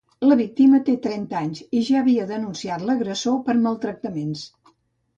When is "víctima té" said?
0.37-0.95